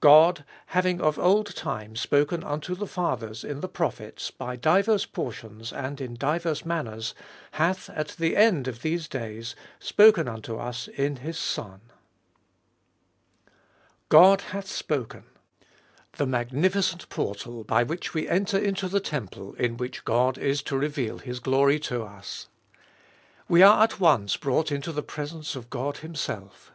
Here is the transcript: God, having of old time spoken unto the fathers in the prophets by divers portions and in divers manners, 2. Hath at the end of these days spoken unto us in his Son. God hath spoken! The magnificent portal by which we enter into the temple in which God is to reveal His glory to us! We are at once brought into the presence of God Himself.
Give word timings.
God, 0.00 0.44
having 0.66 1.00
of 1.00 1.20
old 1.20 1.54
time 1.54 1.94
spoken 1.94 2.42
unto 2.42 2.74
the 2.74 2.88
fathers 2.88 3.44
in 3.44 3.60
the 3.60 3.68
prophets 3.68 4.32
by 4.32 4.56
divers 4.56 5.06
portions 5.06 5.72
and 5.72 6.00
in 6.00 6.14
divers 6.14 6.66
manners, 6.66 7.12
2. 7.12 7.26
Hath 7.58 7.90
at 7.90 8.08
the 8.18 8.36
end 8.36 8.66
of 8.66 8.82
these 8.82 9.06
days 9.06 9.54
spoken 9.78 10.26
unto 10.26 10.56
us 10.56 10.88
in 10.88 11.18
his 11.18 11.38
Son. 11.38 11.80
God 14.08 14.40
hath 14.40 14.66
spoken! 14.66 15.26
The 16.14 16.26
magnificent 16.26 17.08
portal 17.08 17.62
by 17.62 17.84
which 17.84 18.14
we 18.14 18.28
enter 18.28 18.58
into 18.58 18.88
the 18.88 18.98
temple 18.98 19.54
in 19.60 19.76
which 19.76 20.04
God 20.04 20.36
is 20.36 20.60
to 20.62 20.76
reveal 20.76 21.18
His 21.18 21.38
glory 21.38 21.78
to 21.86 22.02
us! 22.02 22.48
We 23.48 23.62
are 23.62 23.84
at 23.84 24.00
once 24.00 24.36
brought 24.36 24.72
into 24.72 24.90
the 24.90 25.04
presence 25.04 25.54
of 25.54 25.70
God 25.70 25.98
Himself. 25.98 26.72